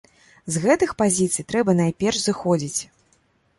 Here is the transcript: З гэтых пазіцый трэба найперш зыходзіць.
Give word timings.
З 0.55 0.63
гэтых 0.63 0.93
пазіцый 1.01 1.47
трэба 1.53 1.77
найперш 1.83 2.25
зыходзіць. 2.27 2.81